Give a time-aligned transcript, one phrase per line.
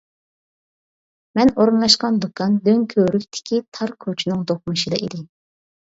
[1.39, 5.21] مەن ئورۇنلاشقان دۇكان دۆڭكۆۋرۈكتىكى تار كوچىنىڭ دوقمۇشىدا ئىدى.